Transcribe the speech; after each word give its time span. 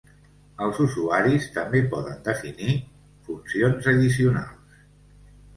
Els 0.67 0.79
usuaris 0.85 1.45
també 1.57 1.81
poden 1.91 2.17
definir 2.29 2.73
funcions 3.29 3.91
addicionals. 3.93 4.85